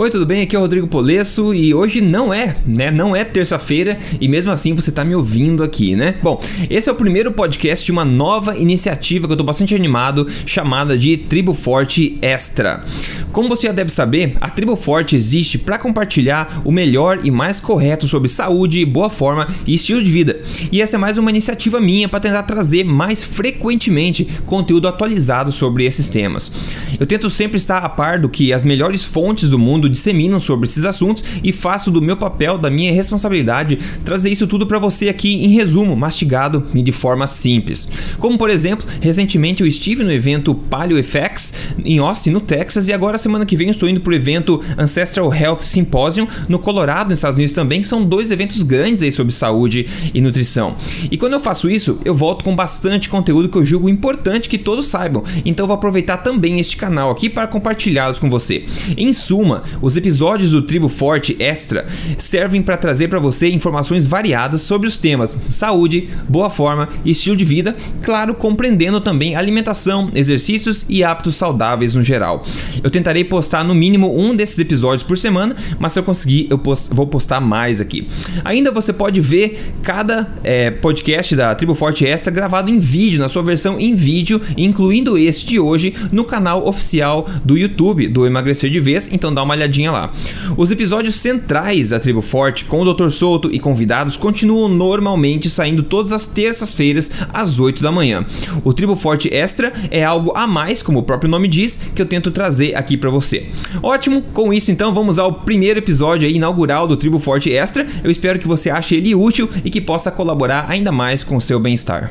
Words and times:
Oi, 0.00 0.10
tudo 0.10 0.24
bem? 0.24 0.42
Aqui 0.42 0.54
é 0.54 0.58
o 0.60 0.62
Rodrigo 0.62 0.86
Polesso 0.86 1.52
e 1.52 1.74
hoje 1.74 2.00
não 2.00 2.32
é, 2.32 2.54
né? 2.64 2.88
Não 2.88 3.16
é 3.16 3.24
terça-feira 3.24 3.98
e 4.20 4.28
mesmo 4.28 4.52
assim 4.52 4.72
você 4.72 4.92
tá 4.92 5.04
me 5.04 5.12
ouvindo 5.12 5.64
aqui, 5.64 5.96
né? 5.96 6.14
Bom, 6.22 6.40
esse 6.70 6.88
é 6.88 6.92
o 6.92 6.94
primeiro 6.94 7.32
podcast 7.32 7.84
de 7.84 7.90
uma 7.90 8.04
nova 8.04 8.56
iniciativa 8.56 9.26
que 9.26 9.32
eu 9.32 9.36
tô 9.36 9.42
bastante 9.42 9.74
animado, 9.74 10.28
chamada 10.46 10.96
de 10.96 11.16
Tribo 11.16 11.52
Forte 11.52 12.16
Extra. 12.22 12.84
Como 13.32 13.48
você 13.48 13.66
já 13.66 13.72
deve 13.72 13.90
saber, 13.90 14.36
a 14.40 14.48
Tribo 14.48 14.76
Forte 14.76 15.16
existe 15.16 15.58
para 15.58 15.78
compartilhar 15.78 16.62
o 16.64 16.70
melhor 16.70 17.18
e 17.24 17.30
mais 17.32 17.58
correto 17.58 18.06
sobre 18.06 18.28
saúde, 18.28 18.84
boa 18.84 19.10
forma 19.10 19.48
e 19.66 19.74
estilo 19.74 20.00
de 20.00 20.12
vida. 20.12 20.40
E 20.70 20.80
essa 20.80 20.94
é 20.94 20.98
mais 20.98 21.18
uma 21.18 21.30
iniciativa 21.30 21.80
minha 21.80 22.08
para 22.08 22.20
tentar 22.20 22.44
trazer 22.44 22.84
mais 22.84 23.24
frequentemente 23.24 24.28
conteúdo 24.46 24.86
atualizado 24.86 25.50
sobre 25.50 25.84
esses 25.84 26.08
temas. 26.08 26.52
Eu 27.00 27.06
tento 27.06 27.28
sempre 27.28 27.56
estar 27.56 27.78
a 27.78 27.88
par 27.88 28.20
do 28.20 28.28
que 28.28 28.52
as 28.52 28.62
melhores 28.62 29.04
fontes 29.04 29.48
do 29.48 29.58
mundo 29.58 29.87
disseminam 29.88 30.40
sobre 30.40 30.68
esses 30.68 30.84
assuntos 30.84 31.24
e 31.42 31.52
faço 31.52 31.90
do 31.90 32.02
meu 32.02 32.16
papel, 32.16 32.58
da 32.58 32.70
minha 32.70 32.92
responsabilidade, 32.92 33.78
trazer 34.04 34.30
isso 34.30 34.46
tudo 34.46 34.66
para 34.66 34.78
você 34.78 35.08
aqui 35.08 35.44
em 35.44 35.48
resumo, 35.48 35.96
mastigado 35.96 36.66
e 36.74 36.82
de 36.82 36.92
forma 36.92 37.26
simples. 37.26 37.88
Como 38.18 38.38
por 38.38 38.50
exemplo, 38.50 38.86
recentemente 39.00 39.62
eu 39.62 39.66
estive 39.66 40.04
no 40.04 40.12
evento 40.12 40.54
Paleo 40.54 41.02
FX 41.02 41.54
em 41.84 41.98
Austin, 41.98 42.30
no 42.30 42.40
Texas, 42.40 42.88
e 42.88 42.92
agora 42.92 43.18
semana 43.18 43.46
que 43.46 43.56
vem 43.56 43.70
estou 43.70 43.88
indo 43.88 44.00
para 44.00 44.10
o 44.10 44.14
evento 44.14 44.62
Ancestral 44.76 45.32
Health 45.32 45.60
Symposium 45.60 46.26
no 46.48 46.58
Colorado, 46.58 47.10
nos 47.10 47.18
Estados 47.18 47.36
Unidos 47.36 47.54
também, 47.54 47.80
que 47.80 47.88
são 47.88 48.04
dois 48.04 48.30
eventos 48.30 48.62
grandes 48.62 49.02
aí 49.02 49.12
sobre 49.12 49.32
saúde 49.32 49.86
e 50.12 50.20
nutrição. 50.20 50.76
E 51.10 51.16
quando 51.16 51.34
eu 51.34 51.40
faço 51.40 51.70
isso, 51.70 51.98
eu 52.04 52.14
volto 52.14 52.44
com 52.44 52.54
bastante 52.54 53.08
conteúdo 53.08 53.48
que 53.48 53.56
eu 53.56 53.64
julgo 53.64 53.88
importante 53.88 54.48
que 54.48 54.58
todos 54.58 54.88
saibam. 54.88 55.22
Então 55.44 55.66
vou 55.66 55.74
aproveitar 55.74 56.18
também 56.18 56.58
este 56.58 56.76
canal 56.76 57.10
aqui 57.10 57.28
para 57.28 57.46
compartilhá-los 57.46 58.18
com 58.18 58.28
você. 58.28 58.64
Em 58.96 59.12
suma, 59.12 59.62
os 59.80 59.96
episódios 59.96 60.52
do 60.52 60.62
Tribo 60.62 60.88
Forte 60.88 61.36
Extra 61.38 61.86
servem 62.16 62.62
para 62.62 62.76
trazer 62.76 63.08
para 63.08 63.18
você 63.18 63.48
informações 63.48 64.06
variadas 64.06 64.62
sobre 64.62 64.86
os 64.86 64.96
temas 64.96 65.36
saúde, 65.50 66.08
boa 66.28 66.50
forma 66.50 66.88
e 67.04 67.10
estilo 67.10 67.36
de 67.36 67.44
vida, 67.44 67.76
claro, 68.02 68.34
compreendendo 68.34 69.00
também 69.00 69.36
alimentação, 69.36 70.10
exercícios 70.14 70.86
e 70.88 71.02
hábitos 71.02 71.36
saudáveis 71.36 71.94
no 71.94 72.02
geral. 72.02 72.44
Eu 72.82 72.90
tentarei 72.90 73.24
postar 73.24 73.64
no 73.64 73.74
mínimo 73.74 74.18
um 74.18 74.34
desses 74.34 74.58
episódios 74.58 75.02
por 75.02 75.18
semana, 75.18 75.56
mas 75.78 75.92
se 75.92 75.98
eu 75.98 76.02
conseguir, 76.02 76.46
eu 76.50 76.58
post 76.58 76.92
vou 76.92 77.06
postar 77.06 77.40
mais 77.40 77.80
aqui. 77.80 78.08
Ainda 78.44 78.70
você 78.70 78.92
pode 78.92 79.20
ver 79.20 79.72
cada 79.82 80.28
é, 80.42 80.70
podcast 80.70 81.34
da 81.34 81.54
Tribo 81.54 81.74
Forte 81.74 82.06
Extra 82.06 82.32
gravado 82.32 82.70
em 82.70 82.78
vídeo, 82.78 83.20
na 83.20 83.28
sua 83.28 83.42
versão 83.42 83.78
em 83.78 83.94
vídeo, 83.94 84.40
incluindo 84.56 85.16
este 85.18 85.46
de 85.46 85.60
hoje, 85.60 85.94
no 86.12 86.24
canal 86.24 86.66
oficial 86.66 87.28
do 87.44 87.56
YouTube 87.56 88.08
do 88.08 88.26
Emagrecer 88.26 88.70
de 88.70 88.80
Vez, 88.80 89.12
então 89.12 89.32
dá 89.32 89.42
uma 89.42 89.54
olhadinha 89.58 89.90
lá. 89.90 90.12
Os 90.56 90.70
episódios 90.70 91.16
centrais 91.16 91.90
da 91.90 92.00
Tribo 92.00 92.22
Forte, 92.22 92.64
com 92.64 92.80
o 92.80 92.94
Dr. 92.94 93.10
Souto 93.10 93.50
e 93.52 93.58
convidados, 93.58 94.16
continuam 94.16 94.68
normalmente 94.68 95.50
saindo 95.50 95.82
todas 95.82 96.12
as 96.12 96.26
terças-feiras 96.26 97.12
às 97.32 97.58
8 97.58 97.82
da 97.82 97.92
manhã. 97.92 98.24
O 98.64 98.72
Tribo 98.72 98.96
Forte 98.96 99.32
Extra 99.32 99.72
é 99.90 100.04
algo 100.04 100.32
a 100.34 100.46
mais, 100.46 100.82
como 100.82 101.00
o 101.00 101.02
próprio 101.02 101.30
nome 101.30 101.48
diz, 101.48 101.90
que 101.94 102.00
eu 102.00 102.06
tento 102.06 102.30
trazer 102.30 102.74
aqui 102.74 102.96
para 102.96 103.10
você. 103.10 103.46
Ótimo, 103.82 104.22
com 104.32 104.52
isso 104.52 104.70
então 104.70 104.94
vamos 104.94 105.18
ao 105.18 105.32
primeiro 105.32 105.78
episódio 105.78 106.28
inaugural 106.28 106.86
do 106.86 106.96
Tribo 106.96 107.18
Forte 107.18 107.52
Extra. 107.52 107.86
Eu 108.02 108.10
espero 108.10 108.38
que 108.38 108.48
você 108.48 108.70
ache 108.70 108.94
ele 108.94 109.14
útil 109.14 109.48
e 109.64 109.70
que 109.70 109.80
possa 109.80 110.10
colaborar 110.10 110.66
ainda 110.68 110.92
mais 110.92 111.24
com 111.24 111.36
o 111.36 111.40
seu 111.40 111.58
bem-estar. 111.58 112.10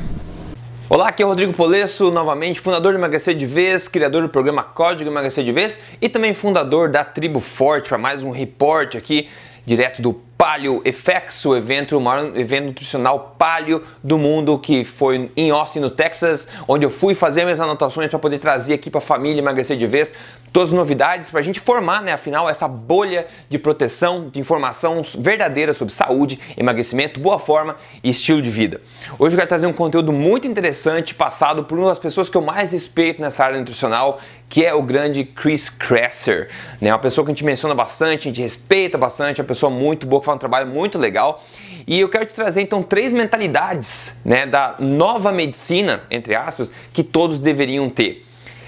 Olá, 0.90 1.08
aqui 1.08 1.22
é 1.22 1.26
o 1.26 1.28
Rodrigo 1.28 1.52
Polesso, 1.52 2.10
novamente 2.10 2.60
fundador 2.60 2.94
do 2.94 2.98
Emagrecer 2.98 3.34
de 3.34 3.44
Vez, 3.44 3.86
criador 3.88 4.22
do 4.22 4.28
programa 4.30 4.62
Código 4.62 5.10
Emagrecer 5.10 5.44
de 5.44 5.52
Vez 5.52 5.78
e 6.00 6.08
também 6.08 6.32
fundador 6.32 6.90
da 6.90 7.04
Tribo 7.04 7.40
Forte 7.40 7.90
para 7.90 7.98
mais 7.98 8.22
um 8.22 8.30
reporte 8.30 8.96
aqui 8.96 9.28
direto 9.66 10.00
do 10.00 10.14
Palio 10.38 10.80
FX, 10.86 11.44
o 11.46 11.56
evento, 11.56 11.98
o 11.98 12.00
maior 12.00 12.30
evento 12.36 12.66
nutricional 12.66 13.34
palio 13.36 13.82
do 14.04 14.16
mundo, 14.16 14.56
que 14.56 14.84
foi 14.84 15.32
em 15.36 15.50
Austin, 15.50 15.80
no 15.80 15.90
Texas, 15.90 16.46
onde 16.68 16.86
eu 16.86 16.90
fui 16.90 17.12
fazer 17.12 17.42
minhas 17.42 17.60
anotações 17.60 18.08
para 18.08 18.20
poder 18.20 18.38
trazer 18.38 18.74
aqui 18.74 18.88
para 18.88 18.98
a 18.98 19.02
família 19.02 19.40
emagrecer 19.40 19.76
de 19.76 19.84
vez 19.84 20.14
todas 20.52 20.70
as 20.70 20.74
novidades 20.74 21.28
para 21.28 21.40
a 21.40 21.42
gente 21.42 21.60
formar, 21.60 22.02
né, 22.02 22.12
afinal, 22.12 22.48
essa 22.48 22.68
bolha 22.68 23.26
de 23.48 23.58
proteção, 23.58 24.28
de 24.28 24.38
informação 24.38 25.02
verdadeira 25.18 25.74
sobre 25.74 25.92
saúde, 25.92 26.38
emagrecimento, 26.56 27.20
boa 27.20 27.38
forma 27.38 27.76
e 28.02 28.10
estilo 28.10 28.40
de 28.40 28.48
vida. 28.48 28.80
Hoje 29.18 29.34
eu 29.34 29.38
quero 29.38 29.48
trazer 29.48 29.66
um 29.66 29.72
conteúdo 29.72 30.12
muito 30.12 30.46
interessante 30.46 31.14
passado 31.14 31.64
por 31.64 31.78
uma 31.78 31.88
das 31.88 31.98
pessoas 31.98 32.28
que 32.28 32.36
eu 32.36 32.42
mais 32.42 32.72
respeito 32.72 33.20
nessa 33.20 33.44
área 33.44 33.58
nutricional, 33.58 34.20
que 34.48 34.64
é 34.64 34.72
o 34.72 34.82
grande 34.82 35.24
Chris 35.24 35.68
Kresser, 35.68 36.48
né, 36.80 36.92
uma 36.92 36.98
pessoa 36.98 37.24
que 37.24 37.32
a 37.32 37.34
gente 37.34 37.44
menciona 37.44 37.74
bastante, 37.74 38.28
a 38.28 38.30
gente 38.30 38.40
respeita 38.40 38.96
bastante, 38.96 39.40
uma 39.40 39.46
pessoa 39.46 39.68
muito 39.68 40.06
boa 40.06 40.22
faz 40.28 40.36
um 40.36 40.38
trabalho 40.38 40.66
muito 40.66 40.98
legal. 40.98 41.42
E 41.86 41.98
eu 41.98 42.08
quero 42.08 42.26
te 42.26 42.34
trazer 42.34 42.60
então 42.60 42.82
três 42.82 43.12
mentalidades 43.12 44.20
né, 44.24 44.46
da 44.46 44.76
nova 44.78 45.32
medicina, 45.32 46.02
entre 46.10 46.34
aspas, 46.34 46.72
que 46.92 47.02
todos 47.02 47.38
deveriam 47.38 47.88
ter. 47.88 48.26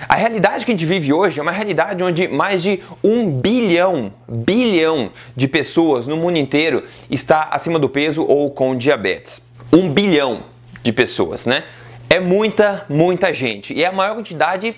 A 0.08 0.14
realidade 0.16 0.64
que 0.64 0.70
a 0.70 0.74
gente 0.74 0.86
vive 0.86 1.12
hoje 1.12 1.38
é 1.38 1.42
uma 1.42 1.52
realidade 1.52 2.02
onde 2.02 2.26
mais 2.26 2.62
de 2.62 2.80
um 3.04 3.30
bilhão, 3.30 4.10
bilhão 4.26 5.10
de 5.36 5.46
pessoas 5.46 6.06
no 6.06 6.16
mundo 6.16 6.38
inteiro 6.38 6.84
está 7.10 7.48
acima 7.50 7.78
do 7.78 7.88
peso 7.88 8.24
ou 8.24 8.50
com 8.50 8.74
diabetes. 8.74 9.42
Um 9.70 9.90
bilhão 9.90 10.44
de 10.82 10.90
pessoas, 10.90 11.44
né? 11.44 11.64
É 12.08 12.18
muita, 12.18 12.86
muita 12.88 13.34
gente. 13.34 13.74
E 13.74 13.84
é 13.84 13.88
a 13.88 13.92
maior 13.92 14.14
quantidade 14.14 14.74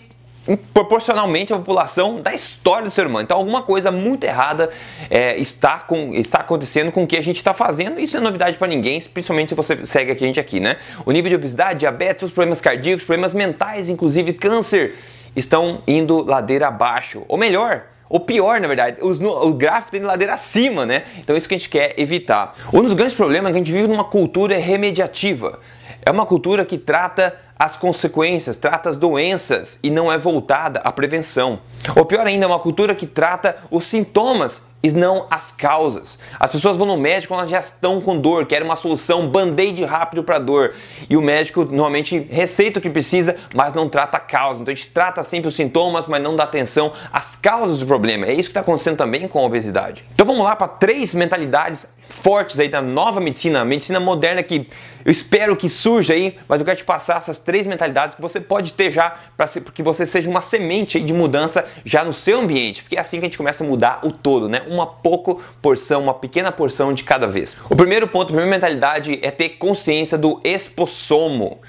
proporcionalmente 0.75 1.53
à 1.53 1.57
população 1.57 2.21
da 2.21 2.35
história 2.35 2.85
do 2.85 2.91
ser 2.91 3.07
humano. 3.07 3.25
Então, 3.25 3.37
alguma 3.37 3.63
coisa 3.63 3.91
muito 3.91 4.25
errada 4.25 4.71
é, 5.09 5.37
está, 5.39 5.79
com, 5.79 6.13
está 6.15 6.39
acontecendo 6.39 6.91
com 6.91 7.05
o 7.05 7.07
que 7.07 7.17
a 7.17 7.21
gente 7.21 7.37
está 7.37 7.55
fazendo. 7.55 8.01
Isso 8.01 8.17
é 8.17 8.21
novidade 8.21 8.57
para 8.57 8.67
ninguém, 8.67 9.01
principalmente 9.01 9.51
se 9.51 9.55
você 9.55 9.87
segue 9.87 10.11
a 10.11 10.17
gente 10.17 10.41
aqui, 10.41 10.59
né? 10.59 10.77
O 11.07 11.13
nível 11.13 11.29
de 11.29 11.37
obesidade, 11.37 11.81
diabetes, 11.81 12.31
problemas 12.31 12.61
cardíacos, 12.61 13.05
problemas 13.05 13.33
mentais, 13.33 13.89
inclusive 13.89 14.33
câncer, 14.33 14.97
estão 15.37 15.83
indo 15.87 16.25
ladeira 16.25 16.69
abaixo. 16.69 17.23
Ou 17.29 17.39
melhor, 17.39 17.85
ou 18.09 18.21
pior, 18.21 18.61
na 18.61 18.69
verdade, 18.69 18.99
os, 19.01 19.21
o 19.21 19.55
gráfico 19.55 19.93
tem 19.93 20.03
ladeira 20.03 20.35
acima, 20.35 20.85
né? 20.85 21.05
Então, 21.19 21.37
isso 21.37 21.49
que 21.49 21.55
a 21.55 21.59
gente 21.59 21.71
quer 21.71 21.95
evitar. 21.97 22.55
Um 22.73 22.83
dos 22.83 22.95
grandes 22.95 23.15
problemas 23.15 23.51
é 23.51 23.53
que 23.53 23.57
a 23.57 23.65
gente 23.65 23.73
vive 23.73 23.87
numa 23.87 24.05
cultura 24.05 24.57
remediativa. 24.57 25.61
É 26.05 26.11
uma 26.11 26.27
cultura 26.27 26.65
que 26.65 26.77
trata 26.77 27.35
as 27.63 27.77
consequências, 27.77 28.57
trata 28.57 28.91
as 28.91 28.97
doenças 28.97 29.79
e 29.85 29.89
não 29.89 30.11
é 30.11 30.19
voltada 30.19 30.81
à 30.81 30.91
prevenção. 30.91 31.61
Ou 31.95 32.05
pior 32.05 32.27
ainda, 32.27 32.45
é 32.45 32.49
uma 32.49 32.59
cultura 32.59 32.93
que 32.93 33.07
trata 33.07 33.57
os 33.71 33.85
sintomas 33.85 34.67
e 34.83 34.91
não 34.91 35.29
as 35.31 35.53
causas. 35.53 36.19
As 36.41 36.51
pessoas 36.51 36.77
vão 36.77 36.89
no 36.89 36.97
médico 36.97 37.33
elas 37.33 37.49
já 37.49 37.61
estão 37.61 38.01
com 38.01 38.19
dor, 38.19 38.47
querem 38.47 38.67
uma 38.67 38.75
solução, 38.75 39.29
band-aid 39.29 39.85
rápido 39.85 40.25
para 40.25 40.41
dor. 40.41 40.75
E 41.09 41.17
o 41.17 41.23
médico 41.23 41.65
normalmente 41.65 42.19
receita 42.19 42.81
o 42.81 42.83
que 42.83 42.91
precisa, 42.91 43.37
mas 43.55 43.75
não 43.75 43.89
trata 43.89 44.17
a 44.17 44.21
causa. 44.21 44.61
Então 44.61 44.73
a 44.73 44.75
gente 44.75 44.89
trata 44.89 45.23
sempre 45.23 45.47
os 45.47 45.55
sintomas, 45.55 46.09
mas 46.09 46.21
não 46.21 46.35
dá 46.35 46.43
atenção 46.43 46.93
às 47.13 47.37
causas 47.37 47.79
do 47.79 47.87
problema. 47.87 48.27
É 48.27 48.33
isso 48.33 48.49
que 48.49 48.51
está 48.51 48.61
acontecendo 48.61 48.97
também 48.97 49.29
com 49.29 49.39
a 49.39 49.43
obesidade. 49.43 50.05
Então 50.13 50.27
vamos 50.27 50.43
lá 50.43 50.57
para 50.57 50.67
três 50.67 51.15
mentalidades 51.15 51.87
fortes 52.13 52.61
aí 52.61 52.69
da 52.69 52.83
nova 52.83 53.21
medicina, 53.21 53.65
medicina 53.65 53.99
moderna 53.99 54.43
que 54.43 54.69
eu 55.05 55.11
espero 55.11 55.57
que 55.57 55.69
surja 55.69 56.15
aí, 56.15 56.37
mas 56.47 56.61
eu 56.61 56.65
quero 56.65 56.79
te 56.79 56.85
passar 56.85 57.17
essas 57.17 57.39
três 57.39 57.67
mentalidades 57.67 58.15
que 58.15 58.23
você 58.23 58.41
pode 58.41 58.73
ter 58.75 58.93
já 58.93 59.17
para 59.37 59.49
que 59.49 59.83
você 59.83 60.07
seja 60.07 60.31
uma 60.31 60.41
semente 60.41 61.01
de 61.01 61.13
mudança 61.13 61.67
já 61.85 62.05
no 62.05 62.13
seu 62.13 62.41
ambiente, 62.41 62.83
porque 62.83 62.97
é 62.97 63.01
assim 63.01 63.19
que 63.19 63.25
a 63.25 63.29
gente 63.29 63.39
começa 63.39 63.65
a 63.65 63.67
mudar 63.67 64.01
o 64.05 64.13
todo, 64.13 64.49
né? 64.49 64.63
Uma 64.69 64.87
pouco 64.87 65.43
porção, 65.61 66.03
uma 66.03 66.15
pequena 66.15 66.53
porção 66.53 66.93
de 66.93 67.03
cada 67.03 67.27
vez. 67.27 67.57
O 67.69 67.75
primeiro 67.75 68.07
ponto, 68.07 68.25
a 68.25 68.27
primeira 68.27 68.51
mentalidade 68.51 69.19
é 69.23 69.31
ter 69.31 69.51
consciência 69.51 70.17
do 70.17 70.41
expossomo 70.45 71.61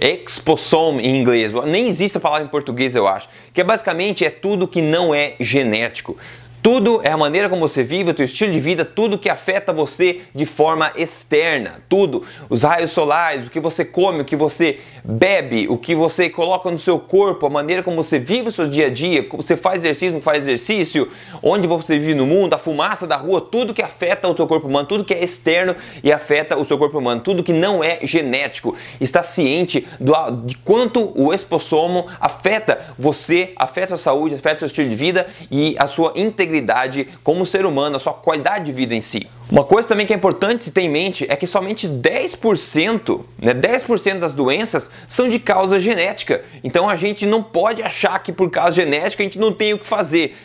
exposome 0.00 1.02
em 1.02 1.20
inglês, 1.20 1.52
nem 1.66 1.86
existe 1.86 2.16
a 2.16 2.20
palavra 2.20 2.46
em 2.46 2.48
português 2.48 2.94
eu 2.94 3.06
acho, 3.06 3.28
que 3.52 3.60
é 3.60 3.64
basicamente 3.64 4.24
é 4.24 4.30
tudo 4.30 4.66
que 4.66 4.80
não 4.80 5.14
é 5.14 5.34
genético. 5.38 6.16
Tudo 6.62 7.00
é 7.02 7.10
a 7.10 7.16
maneira 7.16 7.48
como 7.48 7.66
você 7.66 7.82
vive, 7.82 8.12
o 8.12 8.14
teu 8.14 8.24
estilo 8.24 8.52
de 8.52 8.60
vida, 8.60 8.84
tudo 8.84 9.18
que 9.18 9.28
afeta 9.28 9.72
você 9.72 10.20
de 10.32 10.46
forma 10.46 10.92
externa, 10.94 11.82
tudo, 11.88 12.22
os 12.48 12.62
raios 12.62 12.92
solares, 12.92 13.48
o 13.48 13.50
que 13.50 13.58
você 13.58 13.84
come, 13.84 14.20
o 14.20 14.24
que 14.24 14.36
você 14.36 14.78
bebe, 15.02 15.66
o 15.68 15.76
que 15.76 15.92
você 15.92 16.30
coloca 16.30 16.70
no 16.70 16.78
seu 16.78 17.00
corpo, 17.00 17.46
a 17.46 17.50
maneira 17.50 17.82
como 17.82 17.96
você 17.96 18.16
vive 18.20 18.48
o 18.48 18.52
seu 18.52 18.68
dia 18.68 18.86
a 18.86 18.90
dia, 18.90 19.24
como 19.24 19.42
você 19.42 19.56
faz 19.56 19.78
exercício, 19.78 20.14
não 20.14 20.22
faz 20.22 20.38
exercício, 20.46 21.10
onde 21.42 21.66
você 21.66 21.98
vive 21.98 22.14
no 22.14 22.28
mundo, 22.28 22.54
a 22.54 22.58
fumaça 22.58 23.08
da 23.08 23.16
rua, 23.16 23.40
tudo 23.40 23.74
que 23.74 23.82
afeta 23.82 24.28
o 24.28 24.34
teu 24.34 24.46
corpo 24.46 24.68
humano, 24.68 24.86
tudo 24.86 25.04
que 25.04 25.14
é 25.14 25.24
externo 25.24 25.74
e 26.04 26.12
afeta 26.12 26.56
o 26.56 26.64
seu 26.64 26.78
corpo 26.78 26.96
humano, 26.96 27.22
tudo 27.22 27.42
que 27.42 27.52
não 27.52 27.82
é 27.82 27.98
genético, 28.04 28.76
está 29.00 29.24
ciente 29.24 29.84
do, 29.98 30.14
de 30.44 30.56
quanto 30.58 31.12
o 31.20 31.34
espossomo 31.34 32.06
afeta 32.20 32.94
você, 32.96 33.52
afeta 33.56 33.94
a 33.94 33.98
saúde, 33.98 34.36
afeta 34.36 34.58
o 34.58 34.58
seu 34.60 34.66
estilo 34.68 34.90
de 34.90 34.94
vida 34.94 35.26
e 35.50 35.74
a 35.76 35.88
sua 35.88 36.12
integridade 36.14 36.51
integridade 36.56 37.08
como 37.22 37.44
ser 37.44 37.66
humano, 37.66 37.96
a 37.96 37.98
sua 37.98 38.12
qualidade 38.12 38.66
de 38.66 38.72
vida 38.72 38.94
em 38.94 39.00
si. 39.00 39.26
Uma 39.50 39.64
coisa 39.64 39.88
também 39.88 40.06
que 40.06 40.12
é 40.12 40.16
importante 40.16 40.62
se 40.62 40.70
ter 40.70 40.82
em 40.82 40.88
mente 40.88 41.26
é 41.28 41.36
que 41.36 41.46
somente 41.46 41.86
10%, 41.86 43.20
né, 43.38 43.52
10% 43.52 44.18
das 44.18 44.32
doenças 44.32 44.90
são 45.06 45.28
de 45.28 45.38
causa 45.38 45.78
genética. 45.78 46.42
Então 46.64 46.88
a 46.88 46.96
gente 46.96 47.26
não 47.26 47.42
pode 47.42 47.82
achar 47.82 48.18
que 48.22 48.32
por 48.32 48.50
causa 48.50 48.72
genética 48.72 49.22
a 49.22 49.24
gente 49.24 49.38
não 49.38 49.52
tem 49.52 49.74
o 49.74 49.78
que 49.78 49.86
fazer. 49.86 50.36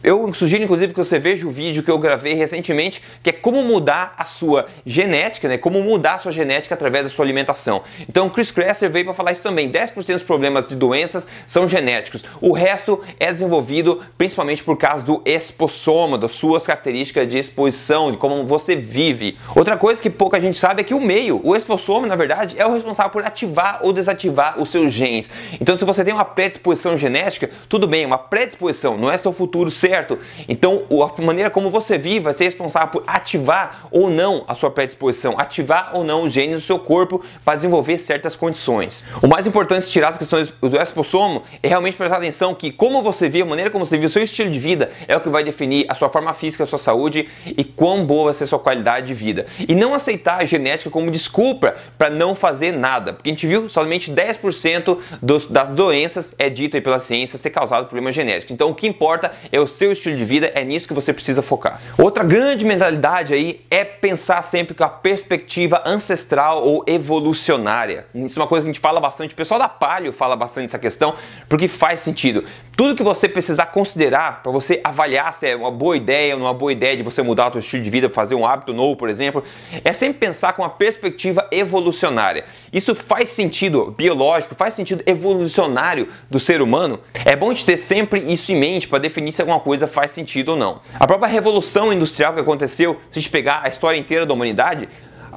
Eu 0.00 0.32
sugiro 0.32 0.62
inclusive 0.62 0.92
que 0.92 0.98
você 0.98 1.18
veja 1.18 1.44
o 1.44 1.50
vídeo 1.50 1.82
que 1.82 1.90
eu 1.90 1.98
gravei 1.98 2.32
recentemente, 2.34 3.02
que 3.20 3.30
é 3.30 3.32
como 3.32 3.64
mudar 3.64 4.14
a 4.16 4.24
sua 4.24 4.66
genética, 4.86 5.48
né? 5.48 5.58
Como 5.58 5.82
mudar 5.82 6.14
a 6.14 6.18
sua 6.18 6.30
genética 6.30 6.72
através 6.72 7.02
da 7.02 7.10
sua 7.10 7.24
alimentação. 7.24 7.82
Então, 8.08 8.30
Chris 8.30 8.52
Kresser 8.52 8.88
veio 8.88 9.06
para 9.06 9.14
falar 9.14 9.32
isso 9.32 9.42
também. 9.42 9.68
10% 9.68 10.12
dos 10.12 10.22
problemas 10.22 10.68
de 10.68 10.76
doenças 10.76 11.26
são 11.48 11.66
genéticos. 11.66 12.24
O 12.40 12.52
resto 12.52 13.02
é 13.18 13.32
desenvolvido 13.32 14.00
principalmente 14.16 14.62
por 14.62 14.76
causa 14.76 15.04
do 15.04 15.20
expossoma, 15.24 16.16
das 16.16 16.30
suas 16.30 16.64
características 16.64 17.26
de 17.26 17.36
exposição, 17.36 18.12
de 18.12 18.18
como 18.18 18.46
você 18.46 18.76
vive. 18.76 19.36
Outra 19.56 19.76
coisa 19.76 20.00
que 20.00 20.08
pouca 20.08 20.40
gente 20.40 20.58
sabe 20.58 20.82
é 20.82 20.84
que 20.84 20.94
o 20.94 21.00
meio, 21.00 21.40
o 21.42 21.56
expossoma, 21.56 22.06
na 22.06 22.14
verdade, 22.14 22.54
é 22.56 22.64
o 22.64 22.72
responsável 22.72 23.10
por 23.10 23.24
ativar 23.24 23.80
ou 23.82 23.92
desativar 23.92 24.60
os 24.60 24.68
seus 24.70 24.92
genes. 24.92 25.28
Então, 25.60 25.76
se 25.76 25.84
você 25.84 26.04
tem 26.04 26.14
uma 26.14 26.24
predisposição 26.24 26.96
genética, 26.96 27.50
tudo 27.68 27.88
bem, 27.88 28.06
uma 28.06 28.18
predisposição, 28.18 28.96
não 28.96 29.10
é 29.10 29.16
seu 29.16 29.32
futuro 29.32 29.72
certo. 29.88 30.18
Então, 30.48 30.82
a 30.90 31.22
maneira 31.22 31.50
como 31.50 31.70
você 31.70 31.96
vive 31.96 32.20
vai 32.20 32.32
ser 32.32 32.44
responsável 32.44 32.88
por 32.88 33.04
ativar 33.06 33.88
ou 33.90 34.10
não 34.10 34.44
a 34.46 34.54
sua 34.54 34.70
predisposição, 34.70 35.34
ativar 35.38 35.92
ou 35.94 36.04
não 36.04 36.24
os 36.24 36.32
genes 36.32 36.58
do 36.58 36.64
seu 36.64 36.78
corpo 36.78 37.24
para 37.44 37.56
desenvolver 37.56 37.96
certas 37.98 38.36
condições. 38.36 39.02
O 39.22 39.26
mais 39.26 39.46
importante 39.46 39.86
de 39.86 39.92
tirar 39.92 40.10
as 40.10 40.18
questões 40.18 40.50
do 40.60 40.76
expossomo 40.78 41.42
é 41.62 41.68
realmente 41.68 41.96
prestar 41.96 42.18
atenção 42.18 42.54
que 42.54 42.70
como 42.70 43.02
você 43.02 43.28
vive, 43.28 43.42
a 43.42 43.46
maneira 43.46 43.70
como 43.70 43.84
você 43.84 43.96
vive, 43.96 44.06
o 44.06 44.10
seu 44.10 44.22
estilo 44.22 44.50
de 44.50 44.58
vida 44.58 44.90
é 45.06 45.16
o 45.16 45.20
que 45.20 45.28
vai 45.28 45.42
definir 45.42 45.86
a 45.88 45.94
sua 45.94 46.08
forma 46.08 46.32
física, 46.34 46.64
a 46.64 46.66
sua 46.66 46.78
saúde 46.78 47.28
e 47.46 47.64
quão 47.64 48.04
boa 48.04 48.24
vai 48.24 48.34
ser 48.34 48.44
a 48.44 48.46
sua 48.46 48.58
qualidade 48.58 49.06
de 49.06 49.14
vida. 49.14 49.46
E 49.66 49.74
não 49.74 49.94
aceitar 49.94 50.40
a 50.40 50.44
genética 50.44 50.90
como 50.90 51.10
desculpa 51.10 51.76
para 51.96 52.10
não 52.10 52.34
fazer 52.34 52.72
nada, 52.72 53.14
porque 53.14 53.30
a 53.30 53.32
gente 53.32 53.46
viu 53.46 53.68
somente 53.70 54.12
10% 54.12 54.98
dos, 55.22 55.46
das 55.46 55.70
doenças 55.70 56.34
é 56.38 56.50
dito 56.50 56.80
pela 56.82 57.00
ciência 57.00 57.38
ser 57.38 57.50
causado 57.50 57.84
por 57.84 57.90
problema 57.90 58.12
genético. 58.12 58.52
Então 58.52 58.70
o 58.70 58.74
que 58.74 58.86
importa 58.86 59.32
é 59.50 59.58
o 59.58 59.66
seu 59.78 59.92
estilo 59.92 60.16
de 60.16 60.24
vida, 60.24 60.50
é 60.54 60.64
nisso 60.64 60.88
que 60.88 60.92
você 60.92 61.12
precisa 61.12 61.40
focar. 61.40 61.80
Outra 61.96 62.24
grande 62.24 62.64
mentalidade 62.64 63.32
aí 63.32 63.60
é 63.70 63.84
pensar 63.84 64.42
sempre 64.42 64.74
com 64.74 64.82
a 64.82 64.88
perspectiva 64.88 65.82
ancestral 65.86 66.64
ou 66.66 66.82
evolucionária. 66.84 68.06
Isso 68.12 68.38
é 68.38 68.42
uma 68.42 68.48
coisa 68.48 68.64
que 68.64 68.70
a 68.70 68.72
gente 68.72 68.82
fala 68.82 68.98
bastante, 68.98 69.34
o 69.34 69.36
pessoal 69.36 69.60
da 69.60 69.68
Palio 69.68 70.12
fala 70.12 70.34
bastante 70.34 70.66
essa 70.66 70.78
questão, 70.78 71.14
porque 71.48 71.68
faz 71.68 72.00
sentido. 72.00 72.44
Tudo 72.76 72.96
que 72.96 73.02
você 73.02 73.28
precisar 73.28 73.66
considerar 73.66 74.42
para 74.42 74.50
você 74.50 74.80
avaliar 74.82 75.32
se 75.32 75.46
é 75.46 75.54
uma 75.54 75.70
boa 75.70 75.96
ideia 75.96 76.34
ou 76.34 76.42
uma 76.42 76.54
boa 76.54 76.72
ideia 76.72 76.96
de 76.96 77.02
você 77.02 77.22
mudar 77.22 77.48
o 77.48 77.52
seu 77.52 77.60
estilo 77.60 77.82
de 77.84 77.90
vida, 77.90 78.10
fazer 78.10 78.34
um 78.34 78.44
hábito 78.44 78.72
novo, 78.72 78.96
por 78.96 79.08
exemplo, 79.08 79.44
é 79.84 79.92
sempre 79.92 80.18
pensar 80.18 80.54
com 80.54 80.64
a 80.64 80.68
perspectiva 80.68 81.46
evolucionária. 81.52 82.44
Isso 82.72 82.94
faz 82.94 83.28
sentido 83.28 83.94
biológico, 83.96 84.54
faz 84.54 84.74
sentido 84.74 85.02
evolucionário 85.06 86.08
do 86.28 86.40
ser 86.40 86.60
humano. 86.60 87.00
É 87.24 87.36
bom 87.36 87.52
de 87.52 87.64
ter 87.64 87.76
sempre 87.76 88.20
isso 88.20 88.50
em 88.52 88.56
mente 88.56 88.88
para 88.88 88.98
definir 88.98 89.32
se 89.32 89.40
alguma 89.40 89.60
coisa 89.60 89.67
faz 89.86 90.10
sentido 90.10 90.50
ou 90.50 90.56
não. 90.56 90.80
A 90.98 91.06
própria 91.06 91.28
revolução 91.28 91.92
industrial 91.92 92.34
que 92.34 92.40
aconteceu, 92.40 93.00
se 93.10 93.18
a 93.18 93.22
gente 93.22 93.30
pegar 93.30 93.60
a 93.62 93.68
história 93.68 93.98
inteira 93.98 94.24
da 94.24 94.32
humanidade, 94.32 94.88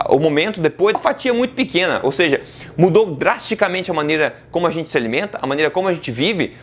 o 0.09 0.19
momento 0.19 0.59
depois, 0.59 0.95
uma 0.95 1.01
fatia 1.01 1.33
muito 1.33 1.53
pequena, 1.53 1.99
ou 2.03 2.11
seja, 2.11 2.41
mudou 2.77 3.15
drasticamente 3.15 3.91
a 3.91 3.93
maneira 3.93 4.35
como 4.49 4.65
a 4.67 4.71
gente 4.71 4.89
se 4.89 4.97
alimenta, 4.97 5.37
a 5.41 5.47
maneira 5.47 5.69
como 5.69 5.87
a 5.87 5.93
gente 5.93 6.11
vive, 6.11 6.55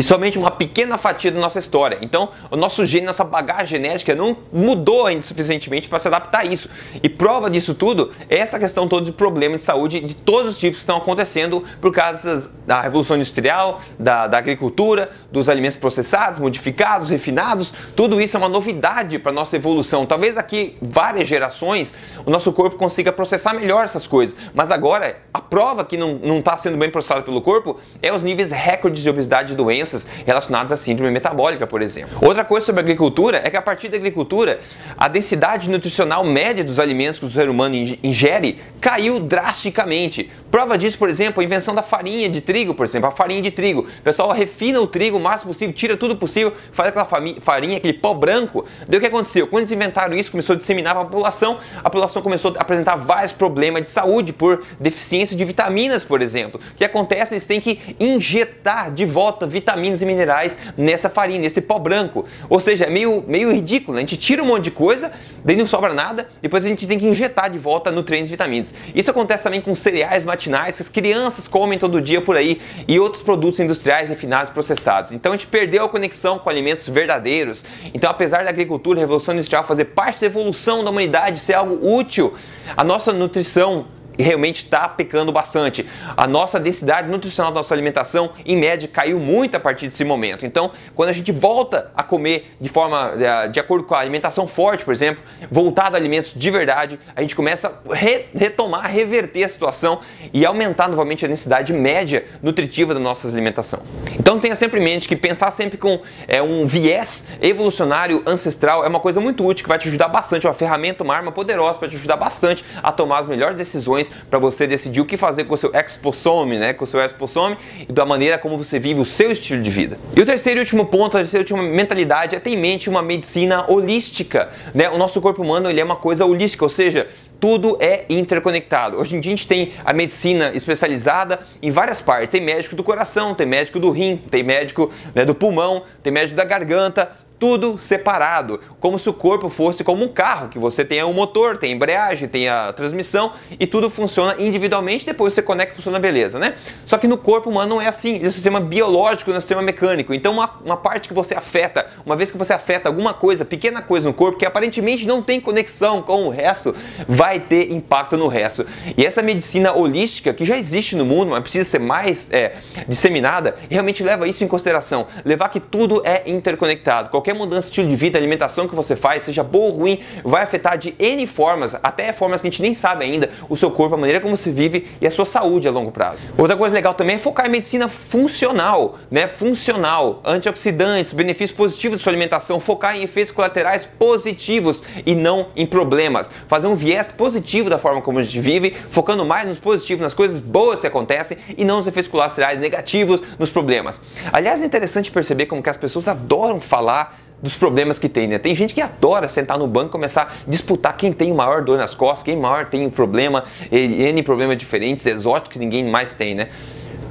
e 0.00 0.02
somente 0.02 0.38
uma 0.38 0.50
pequena 0.50 0.96
fatia 0.96 1.30
da 1.30 1.38
nossa 1.38 1.58
história. 1.58 1.98
Então, 2.00 2.30
o 2.50 2.56
nosso 2.56 2.86
gene, 2.86 3.04
nossa 3.04 3.22
bagagem 3.22 3.66
genética 3.66 4.14
não 4.14 4.34
mudou 4.50 5.04
ainda 5.04 5.22
suficientemente 5.22 5.90
para 5.90 5.98
se 5.98 6.08
adaptar 6.08 6.38
a 6.38 6.44
isso. 6.46 6.70
E 7.02 7.06
prova 7.06 7.50
disso 7.50 7.74
tudo 7.74 8.10
é 8.30 8.38
essa 8.38 8.58
questão 8.58 8.88
toda 8.88 9.04
de 9.04 9.12
problema 9.12 9.58
de 9.58 9.62
saúde 9.62 10.00
de 10.00 10.14
todos 10.14 10.52
os 10.52 10.56
tipos 10.56 10.76
que 10.76 10.80
estão 10.84 10.96
acontecendo 10.96 11.62
por 11.82 11.92
causa 11.92 12.50
da 12.66 12.80
revolução 12.80 13.16
industrial, 13.16 13.82
da, 13.98 14.26
da 14.26 14.38
agricultura, 14.38 15.10
dos 15.30 15.50
alimentos 15.50 15.76
processados, 15.76 16.38
modificados, 16.38 17.10
refinados. 17.10 17.74
Tudo 17.94 18.22
isso 18.22 18.38
é 18.38 18.40
uma 18.40 18.48
novidade 18.48 19.18
para 19.18 19.30
nossa 19.30 19.54
evolução. 19.56 20.06
Talvez 20.06 20.38
aqui 20.38 20.78
várias 20.80 21.28
gerações 21.28 21.92
o 22.24 22.30
nosso 22.30 22.50
corpo 22.54 22.76
consiga 22.76 23.12
processar 23.12 23.52
melhor 23.52 23.84
essas 23.84 24.06
coisas. 24.06 24.34
Mas 24.54 24.70
agora, 24.70 25.18
a 25.34 25.42
prova 25.42 25.84
que 25.84 25.98
não 25.98 26.38
está 26.38 26.56
sendo 26.56 26.78
bem 26.78 26.88
processado 26.88 27.22
pelo 27.22 27.42
corpo 27.42 27.78
é 28.00 28.10
os 28.10 28.22
níveis 28.22 28.50
recordes 28.50 29.02
de 29.02 29.10
obesidade 29.10 29.52
e 29.52 29.56
doença 29.56 29.89
doenças 29.90 30.06
relacionadas 30.24 30.72
à 30.72 30.76
síndrome 30.76 31.10
metabólica, 31.10 31.66
por 31.66 31.82
exemplo. 31.82 32.18
Outra 32.20 32.44
coisa 32.44 32.66
sobre 32.66 32.80
a 32.80 32.84
agricultura 32.84 33.40
é 33.44 33.50
que 33.50 33.56
a 33.56 33.62
partir 33.62 33.88
da 33.88 33.96
agricultura, 33.96 34.60
a 34.96 35.08
densidade 35.08 35.68
nutricional 35.68 36.24
média 36.24 36.62
dos 36.62 36.78
alimentos 36.78 37.18
que 37.18 37.26
o 37.26 37.30
ser 37.30 37.48
humano 37.48 37.74
ingere 38.02 38.60
caiu 38.80 39.20
drasticamente. 39.20 40.30
Prova 40.50 40.76
disso, 40.76 40.98
por 40.98 41.08
exemplo, 41.08 41.40
a 41.40 41.44
invenção 41.44 41.74
da 41.74 41.82
farinha 41.82 42.28
de 42.28 42.40
trigo, 42.40 42.74
por 42.74 42.84
exemplo, 42.84 43.08
a 43.08 43.12
farinha 43.12 43.42
de 43.42 43.50
trigo. 43.50 43.80
O 43.80 44.02
pessoal 44.02 44.32
refina 44.32 44.80
o 44.80 44.86
trigo 44.86 45.16
o 45.16 45.20
máximo 45.20 45.52
possível, 45.52 45.74
tira 45.74 45.96
tudo 45.96 46.16
possível, 46.16 46.52
faz 46.72 46.88
aquela 46.88 47.04
farinha, 47.40 47.76
aquele 47.76 47.94
pó 47.94 48.14
branco. 48.14 48.64
Daí 48.86 48.98
o 48.98 49.00
que 49.00 49.06
aconteceu? 49.06 49.46
Quando 49.46 49.62
eles 49.62 49.72
inventaram 49.72 50.16
isso, 50.16 50.30
começou 50.30 50.54
a 50.54 50.58
disseminar 50.58 50.94
para 50.94 51.02
a 51.02 51.06
população, 51.06 51.58
a 51.78 51.84
população 51.84 52.22
começou 52.22 52.54
a 52.56 52.62
apresentar 52.62 52.96
vários 52.96 53.32
problemas 53.32 53.82
de 53.82 53.90
saúde 53.90 54.32
por 54.32 54.62
deficiência 54.78 55.36
de 55.36 55.44
vitaminas, 55.44 56.02
por 56.02 56.22
exemplo. 56.22 56.60
O 56.72 56.74
que 56.74 56.84
acontece? 56.84 57.34
Eles 57.34 57.46
têm 57.46 57.60
que 57.60 57.96
injetar 57.98 58.92
de 58.92 59.04
volta 59.04 59.46
vitaminas 59.46 59.79
vitaminas 59.80 60.02
e 60.02 60.06
minerais 60.06 60.58
nessa 60.76 61.08
farinha, 61.08 61.40
nesse 61.40 61.60
pó 61.60 61.78
branco. 61.78 62.26
Ou 62.48 62.60
seja, 62.60 62.84
é 62.84 62.90
meio, 62.90 63.24
meio 63.26 63.50
ridículo. 63.52 63.94
Né? 63.94 64.02
A 64.02 64.06
gente 64.06 64.16
tira 64.16 64.42
um 64.42 64.46
monte 64.46 64.64
de 64.64 64.70
coisa, 64.70 65.10
daí 65.44 65.56
não 65.56 65.66
sobra 65.66 65.92
nada, 65.94 66.28
depois 66.42 66.64
a 66.64 66.68
gente 66.68 66.86
tem 66.86 66.98
que 66.98 67.06
injetar 67.06 67.50
de 67.50 67.58
volta 67.58 67.90
nutrientes 67.90 68.28
e 68.28 68.32
vitaminas. 68.32 68.74
Isso 68.94 69.10
acontece 69.10 69.42
também 69.42 69.60
com 69.60 69.74
cereais 69.74 70.24
matinais 70.24 70.76
que 70.76 70.82
as 70.82 70.88
crianças 70.88 71.48
comem 71.48 71.78
todo 71.78 72.00
dia 72.00 72.20
por 72.20 72.36
aí 72.36 72.60
e 72.86 73.00
outros 73.00 73.22
produtos 73.22 73.58
industriais 73.60 74.08
refinados 74.08 74.52
processados. 74.52 75.12
Então 75.12 75.32
a 75.32 75.36
gente 75.36 75.46
perdeu 75.46 75.84
a 75.84 75.88
conexão 75.88 76.38
com 76.38 76.50
alimentos 76.50 76.88
verdadeiros. 76.88 77.64
Então, 77.94 78.10
apesar 78.10 78.44
da 78.44 78.50
agricultura, 78.50 78.98
a 78.98 79.00
revolução 79.00 79.34
industrial 79.34 79.64
fazer 79.64 79.86
parte 79.86 80.20
da 80.20 80.26
evolução 80.26 80.84
da 80.84 80.90
humanidade, 80.90 81.38
ser 81.40 81.54
algo 81.54 81.80
útil, 81.96 82.34
a 82.76 82.84
nossa 82.84 83.12
nutrição 83.12 83.86
realmente 84.20 84.64
está 84.64 84.88
pecando 84.88 85.32
bastante. 85.32 85.86
A 86.16 86.26
nossa 86.26 86.58
densidade 86.58 87.08
nutricional 87.08 87.52
da 87.52 87.56
nossa 87.56 87.74
alimentação, 87.74 88.32
em 88.44 88.56
média, 88.56 88.88
caiu 88.88 89.18
muito 89.18 89.56
a 89.56 89.60
partir 89.60 89.86
desse 89.86 90.04
momento. 90.04 90.44
Então, 90.44 90.72
quando 90.94 91.08
a 91.10 91.12
gente 91.12 91.32
volta 91.32 91.90
a 91.94 92.02
comer 92.02 92.52
de 92.60 92.68
forma 92.68 93.14
eh, 93.18 93.48
de 93.48 93.60
acordo 93.60 93.84
com 93.84 93.94
a 93.94 93.98
alimentação 93.98 94.46
forte, 94.46 94.84
por 94.84 94.92
exemplo, 94.92 95.22
voltado 95.50 95.96
a 95.96 95.98
alimentos 95.98 96.32
de 96.34 96.50
verdade, 96.50 96.98
a 97.14 97.20
gente 97.20 97.36
começa 97.36 97.80
a 97.88 97.94
re 97.94 98.26
retomar, 98.34 98.90
reverter 98.90 99.44
a 99.44 99.48
situação 99.48 100.00
e 100.32 100.44
aumentar 100.44 100.88
novamente 100.88 101.24
a 101.24 101.28
densidade 101.28 101.72
média 101.72 102.24
nutritiva 102.42 102.94
da 102.94 103.00
nossa 103.00 103.28
alimentação. 103.28 103.82
Então, 104.18 104.38
tenha 104.38 104.56
sempre 104.56 104.80
em 104.80 104.84
mente 104.84 105.08
que 105.08 105.16
pensar 105.16 105.50
sempre 105.50 105.78
com 105.78 106.00
é, 106.26 106.42
um 106.42 106.66
viés 106.66 107.28
evolucionário 107.40 108.22
ancestral 108.26 108.84
é 108.84 108.88
uma 108.88 109.00
coisa 109.00 109.20
muito 109.20 109.46
útil 109.46 109.64
que 109.64 109.68
vai 109.68 109.78
te 109.78 109.88
ajudar 109.88 110.08
bastante, 110.08 110.46
é 110.46 110.48
uma 110.48 110.54
ferramenta, 110.54 111.04
uma 111.04 111.14
arma 111.14 111.32
poderosa 111.32 111.78
para 111.78 111.88
te 111.88 111.96
ajudar 111.96 112.16
bastante 112.16 112.64
a 112.82 112.92
tomar 112.92 113.18
as 113.18 113.26
melhores 113.26 113.56
decisões 113.56 114.09
para 114.28 114.38
você 114.38 114.66
decidir 114.66 115.00
o 115.00 115.04
que 115.04 115.16
fazer 115.16 115.44
com 115.44 115.54
o 115.54 115.56
seu 115.56 115.70
exposome, 115.74 116.58
né, 116.58 116.72
com 116.72 116.84
o 116.84 116.86
seu 116.86 117.00
exposome 117.00 117.56
e 117.88 117.92
da 117.92 118.04
maneira 118.04 118.38
como 118.38 118.56
você 118.56 118.78
vive 118.78 119.00
o 119.00 119.04
seu 119.04 119.30
estilo 119.30 119.62
de 119.62 119.70
vida. 119.70 119.98
E 120.16 120.20
o 120.20 120.26
terceiro 120.26 120.60
e 120.60 120.62
último 120.62 120.86
ponto, 120.86 121.16
a 121.16 121.20
terceira 121.20 121.42
e 121.42 121.52
última 121.52 121.62
mentalidade 121.62 122.36
é 122.36 122.40
ter 122.40 122.50
em 122.50 122.56
mente 122.56 122.88
uma 122.88 123.02
medicina 123.02 123.64
holística, 123.70 124.50
né? 124.74 124.88
O 124.90 124.98
nosso 124.98 125.20
corpo 125.20 125.42
humano 125.42 125.68
ele 125.68 125.80
é 125.80 125.84
uma 125.84 125.96
coisa 125.96 126.24
holística, 126.24 126.64
ou 126.64 126.68
seja, 126.68 127.08
tudo 127.40 127.78
é 127.80 128.04
interconectado. 128.10 128.98
Hoje 128.98 129.16
em 129.16 129.20
dia 129.20 129.32
a 129.32 129.36
gente 129.36 129.46
tem 129.46 129.72
a 129.84 129.92
medicina 129.94 130.52
especializada 130.54 131.40
em 131.62 131.70
várias 131.70 132.00
partes. 132.00 132.30
Tem 132.30 132.40
médico 132.40 132.76
do 132.76 132.84
coração, 132.84 133.34
tem 133.34 133.46
médico 133.46 133.80
do 133.80 133.90
rim, 133.90 134.20
tem 134.30 134.42
médico 134.42 134.90
né, 135.14 135.24
do 135.24 135.34
pulmão, 135.34 135.84
tem 136.02 136.12
médico 136.12 136.36
da 136.36 136.44
garganta, 136.44 137.10
tudo 137.40 137.78
separado, 137.78 138.60
como 138.78 138.98
se 138.98 139.08
o 139.08 139.14
corpo 139.14 139.48
fosse 139.48 139.82
como 139.82 140.04
um 140.04 140.08
carro, 140.08 140.50
que 140.50 140.58
você 140.58 140.84
tem 140.84 141.02
o 141.02 141.12
motor, 141.12 141.56
tem 141.56 141.72
a 141.72 141.74
embreagem, 141.74 142.28
tem 142.28 142.48
a 142.50 142.70
transmissão 142.72 143.32
e 143.58 143.66
tudo 143.66 143.88
funciona 143.88 144.36
individualmente, 144.38 145.06
depois 145.06 145.32
você 145.32 145.40
conecta 145.40 145.72
e 145.72 145.76
funciona 145.76 145.98
beleza, 145.98 146.38
né? 146.38 146.54
Só 146.84 146.98
que 146.98 147.08
no 147.08 147.16
corpo 147.16 147.48
humano 147.48 147.76
não 147.76 147.80
é 147.80 147.88
assim, 147.88 148.22
é 148.22 148.28
um 148.28 148.30
sistema 148.30 148.60
biológico, 148.60 149.30
não 149.30 149.36
é 149.36 149.38
um 149.38 149.40
sistema 149.40 149.62
mecânico. 149.62 150.12
Então 150.12 150.34
uma, 150.34 150.50
uma 150.62 150.76
parte 150.76 151.08
que 151.08 151.14
você 151.14 151.34
afeta, 151.34 151.86
uma 152.04 152.14
vez 152.14 152.30
que 152.30 152.36
você 152.36 152.52
afeta 152.52 152.90
alguma 152.90 153.14
coisa, 153.14 153.42
pequena 153.42 153.80
coisa 153.80 154.06
no 154.06 154.12
corpo, 154.12 154.36
que 154.36 154.44
aparentemente 154.44 155.06
não 155.06 155.22
tem 155.22 155.40
conexão 155.40 156.02
com 156.02 156.24
o 156.24 156.28
resto, 156.28 156.76
vai 157.08 157.40
ter 157.40 157.72
impacto 157.72 158.18
no 158.18 158.28
resto. 158.28 158.66
E 158.98 159.06
essa 159.06 159.22
medicina 159.22 159.72
holística, 159.72 160.34
que 160.34 160.44
já 160.44 160.58
existe 160.58 160.94
no 160.94 161.06
mundo, 161.06 161.30
mas 161.30 161.40
precisa 161.40 161.64
ser 161.64 161.78
mais 161.78 162.30
é, 162.30 162.56
disseminada, 162.86 163.56
realmente 163.70 164.02
leva 164.02 164.28
isso 164.28 164.44
em 164.44 164.48
consideração, 164.48 165.06
levar 165.24 165.48
que 165.48 165.58
tudo 165.58 166.02
é 166.04 166.22
interconectado. 166.26 167.08
Qualquer 167.08 167.29
qualquer 167.30 167.34
mudança 167.34 167.66
de 167.66 167.72
estilo 167.72 167.88
de 167.88 167.96
vida, 167.96 168.18
alimentação 168.18 168.66
que 168.66 168.74
você 168.74 168.96
faz, 168.96 169.22
seja 169.22 169.42
boa 169.42 169.66
ou 169.66 169.70
ruim, 169.70 170.00
vai 170.24 170.42
afetar 170.42 170.76
de 170.76 170.94
N 170.98 171.26
formas, 171.26 171.74
até 171.82 172.12
formas 172.12 172.40
que 172.40 172.48
a 172.48 172.50
gente 172.50 172.62
nem 172.62 172.74
sabe 172.74 173.04
ainda, 173.04 173.30
o 173.48 173.56
seu 173.56 173.70
corpo, 173.70 173.94
a 173.94 173.98
maneira 173.98 174.20
como 174.20 174.36
você 174.36 174.50
vive 174.50 174.88
e 175.00 175.06
a 175.06 175.10
sua 175.10 175.24
saúde 175.24 175.68
a 175.68 175.70
longo 175.70 175.92
prazo. 175.92 176.22
Outra 176.36 176.56
coisa 176.56 176.74
legal 176.74 176.94
também 176.94 177.16
é 177.16 177.18
focar 177.18 177.46
em 177.46 177.50
medicina 177.50 177.88
funcional, 177.88 178.98
né? 179.10 179.26
Funcional, 179.26 180.20
antioxidantes, 180.24 181.12
benefícios 181.12 181.56
positivos 181.56 181.98
de 181.98 182.04
sua 182.04 182.10
alimentação, 182.10 182.58
focar 182.58 182.96
em 182.96 183.02
efeitos 183.02 183.32
colaterais 183.32 183.88
positivos 183.98 184.82
e 185.06 185.14
não 185.14 185.48
em 185.54 185.66
problemas. 185.66 186.30
Fazer 186.48 186.66
um 186.66 186.74
viés 186.74 187.06
positivo 187.16 187.70
da 187.70 187.78
forma 187.78 188.02
como 188.02 188.18
a 188.18 188.22
gente 188.22 188.40
vive, 188.40 188.76
focando 188.88 189.24
mais 189.24 189.46
nos 189.46 189.58
positivos, 189.58 190.02
nas 190.02 190.14
coisas 190.14 190.40
boas 190.40 190.80
que 190.80 190.86
acontecem 190.86 191.38
e 191.56 191.64
não 191.64 191.76
nos 191.76 191.86
efeitos 191.86 192.10
colaterais 192.10 192.58
negativos, 192.58 193.22
nos 193.38 193.50
problemas. 193.50 194.00
Aliás, 194.32 194.62
é 194.62 194.66
interessante 194.66 195.10
perceber 195.10 195.46
como 195.46 195.62
que 195.62 195.70
as 195.70 195.76
pessoas 195.76 196.08
adoram 196.08 196.60
falar 196.60 197.19
dos 197.42 197.54
problemas 197.54 197.98
que 197.98 198.08
tem, 198.08 198.28
né? 198.28 198.38
Tem 198.38 198.54
gente 198.54 198.74
que 198.74 198.80
adora 198.80 199.28
sentar 199.28 199.58
no 199.58 199.66
banco 199.66 199.88
e 199.88 199.92
começar 199.92 200.22
a 200.22 200.50
disputar 200.50 200.96
quem 200.96 201.12
tem 201.12 201.32
o 201.32 201.34
maior 201.34 201.62
dor 201.62 201.78
nas 201.78 201.94
costas, 201.94 202.22
quem 202.22 202.36
maior 202.36 202.66
tem 202.66 202.86
o 202.86 202.90
problema, 202.90 203.44
N 203.70 204.22
problemas 204.22 204.58
diferentes, 204.58 205.06
exóticos 205.06 205.52
que 205.52 205.58
ninguém 205.58 205.84
mais 205.84 206.14
tem, 206.14 206.34
né? 206.34 206.48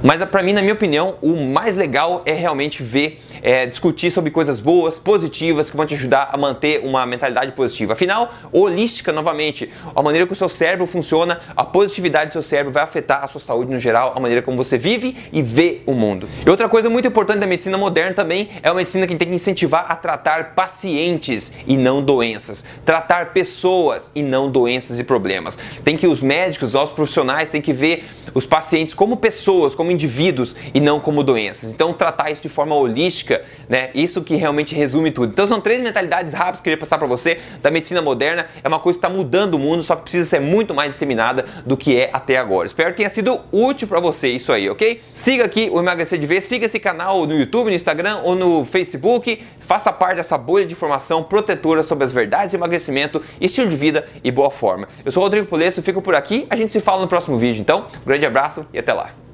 Mas 0.02 0.24
para 0.24 0.42
mim, 0.42 0.52
na 0.52 0.62
minha 0.62 0.72
opinião, 0.72 1.16
o 1.20 1.36
mais 1.36 1.76
legal 1.76 2.22
é 2.24 2.32
realmente 2.32 2.82
ver, 2.82 3.22
é, 3.42 3.66
discutir 3.66 4.10
sobre 4.10 4.30
coisas 4.30 4.60
boas, 4.60 4.98
positivas, 4.98 5.70
que 5.70 5.76
vão 5.76 5.86
te 5.86 5.94
ajudar 5.94 6.30
a 6.32 6.36
manter 6.36 6.80
uma 6.84 7.04
mentalidade 7.06 7.52
positiva. 7.52 7.92
Afinal, 7.92 8.32
holística, 8.52 9.12
novamente, 9.12 9.70
a 9.94 10.02
maneira 10.02 10.26
que 10.26 10.32
o 10.32 10.36
seu 10.36 10.48
cérebro 10.48 10.86
funciona, 10.86 11.40
a 11.56 11.64
positividade 11.64 12.30
do 12.30 12.32
seu 12.34 12.42
cérebro 12.42 12.72
vai 12.72 12.82
afetar 12.82 13.24
a 13.24 13.28
sua 13.28 13.40
saúde 13.40 13.70
no 13.70 13.78
geral, 13.78 14.12
a 14.16 14.20
maneira 14.20 14.42
como 14.42 14.56
você 14.56 14.76
vive 14.76 15.16
e 15.32 15.42
vê 15.42 15.80
o 15.86 15.92
mundo. 15.92 16.28
E 16.44 16.50
outra 16.50 16.68
coisa 16.68 16.90
muito 16.90 17.08
importante 17.08 17.38
da 17.38 17.46
medicina 17.46 17.78
moderna 17.78 18.14
também 18.14 18.48
é 18.62 18.70
uma 18.70 18.76
medicina 18.76 19.06
que 19.06 19.16
tem 19.16 19.28
que 19.28 19.34
incentivar 19.34 19.86
a 19.88 19.96
tratar 19.96 20.54
pacientes 20.54 21.52
e 21.66 21.76
não 21.76 22.02
doenças, 22.02 22.64
tratar 22.84 23.32
pessoas 23.32 24.10
e 24.14 24.22
não 24.22 24.50
doenças 24.50 24.98
e 24.98 25.04
problemas. 25.04 25.58
Tem 25.84 25.96
que 25.96 26.06
os 26.06 26.20
médicos, 26.20 26.74
os 26.74 26.90
profissionais, 26.90 27.48
têm 27.48 27.60
que 27.60 27.72
ver 27.72 28.04
os 28.34 28.46
pacientes 28.46 28.94
como 28.94 29.16
pessoas, 29.16 29.74
como 29.74 29.90
indivíduos 29.90 30.56
e 30.72 30.80
não 30.80 31.00
como 31.00 31.22
doenças. 31.22 31.72
Então, 31.72 31.92
tratar 31.92 32.30
isso 32.30 32.42
de 32.42 32.48
forma 32.48 32.74
holística, 32.74 33.29
né? 33.68 33.90
Isso 33.94 34.22
que 34.22 34.34
realmente 34.36 34.74
resume 34.74 35.10
tudo. 35.10 35.32
Então, 35.32 35.46
são 35.46 35.60
três 35.60 35.80
mentalidades 35.80 36.34
rápidas 36.34 36.60
que 36.60 36.62
eu 36.62 36.64
queria 36.64 36.78
passar 36.78 36.98
para 36.98 37.06
você 37.06 37.38
da 37.62 37.70
medicina 37.70 38.00
moderna. 38.00 38.46
É 38.62 38.68
uma 38.68 38.80
coisa 38.80 38.98
que 38.98 39.04
está 39.04 39.14
mudando 39.14 39.54
o 39.54 39.58
mundo, 39.58 39.82
só 39.82 39.96
que 39.96 40.02
precisa 40.02 40.28
ser 40.28 40.40
muito 40.40 40.74
mais 40.74 40.90
disseminada 40.90 41.44
do 41.66 41.76
que 41.76 41.96
é 41.96 42.10
até 42.12 42.36
agora. 42.36 42.66
Espero 42.66 42.90
que 42.90 42.96
tenha 42.96 43.10
sido 43.10 43.40
útil 43.52 43.86
para 43.86 44.00
você 44.00 44.28
isso 44.28 44.52
aí, 44.52 44.68
ok? 44.68 45.00
Siga 45.12 45.44
aqui 45.44 45.68
o 45.72 45.78
Emagrecer 45.78 46.18
de 46.18 46.26
Vez, 46.26 46.44
siga 46.44 46.66
esse 46.66 46.78
canal 46.78 47.26
no 47.26 47.34
YouTube, 47.34 47.68
no 47.68 47.76
Instagram 47.76 48.20
ou 48.24 48.34
no 48.34 48.64
Facebook. 48.64 49.42
Faça 49.60 49.92
parte 49.92 50.16
dessa 50.16 50.36
bolha 50.36 50.66
de 50.66 50.72
informação 50.72 51.22
protetora 51.22 51.82
sobre 51.82 52.04
as 52.04 52.12
verdades 52.12 52.50
de 52.50 52.56
emagrecimento, 52.56 53.22
estilo 53.40 53.68
de 53.68 53.76
vida 53.76 54.06
e 54.24 54.30
boa 54.30 54.50
forma. 54.50 54.88
Eu 55.04 55.12
sou 55.12 55.22
Rodrigo 55.22 55.46
Polesso, 55.46 55.82
fico 55.82 56.02
por 56.02 56.14
aqui. 56.14 56.46
A 56.50 56.56
gente 56.56 56.72
se 56.72 56.80
fala 56.80 57.02
no 57.02 57.08
próximo 57.08 57.36
vídeo. 57.36 57.60
Então, 57.60 57.86
um 58.02 58.06
grande 58.06 58.26
abraço 58.26 58.66
e 58.72 58.78
até 58.78 58.92
lá. 58.92 59.29